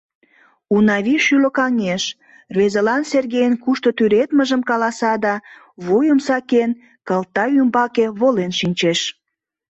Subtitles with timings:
[0.75, 2.03] Унавий шӱлыкаҥеш,
[2.53, 5.33] рвезылан Сергейын кушто тӱредмыжым каласа да,
[5.85, 6.71] вуйым сакен,
[7.07, 8.99] кылта ӱмбаке волен шинчеш.